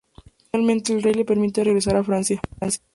Finalmente, 0.51 0.93
el 0.93 1.03
rey 1.03 1.13
le 1.13 1.25
permite 1.25 1.63
regresar 1.63 1.95
a 1.95 2.03
Francia. 2.03 2.41